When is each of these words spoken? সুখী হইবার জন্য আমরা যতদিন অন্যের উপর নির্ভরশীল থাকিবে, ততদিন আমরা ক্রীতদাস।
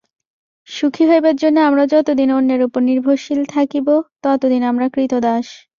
সুখী 0.67 1.03
হইবার 1.09 1.35
জন্য 1.35 1.57
আমরা 1.61 1.83
যতদিন 1.93 2.29
অন্যের 2.31 2.61
উপর 2.63 2.81
নির্ভরশীল 2.83 3.41
থাকিবে, 3.53 3.95
ততদিন 4.23 4.61
আমরা 4.63 4.85
ক্রীতদাস। 4.89 5.47